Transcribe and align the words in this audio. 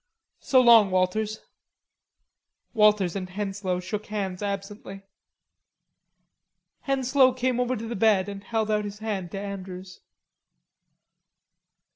So 0.39 0.61
long, 0.61 0.89
Walters." 0.89 1.41
Walters 2.73 3.15
and 3.15 3.29
Henslowe 3.29 3.79
shook 3.79 4.07
hands 4.07 4.41
absently. 4.41 5.03
Henslowe 6.87 7.33
came 7.33 7.59
over 7.59 7.75
to 7.75 7.85
the 7.87 7.95
bed 7.95 8.27
and 8.27 8.43
held 8.43 8.71
out 8.71 8.83
his 8.83 8.97
hand 8.97 9.29
to 9.29 9.39
Andrews. 9.39 9.99